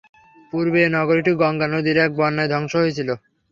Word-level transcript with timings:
পূর্বে 0.51 0.79
এ 0.85 0.93
নগরীটি 0.97 1.31
গঙ্গা 1.41 1.67
নদীর 1.73 1.97
এক 2.05 2.11
বন্যায় 2.19 2.51
ধ্বংস 2.53 2.73
হয়েছিল। 2.81 3.09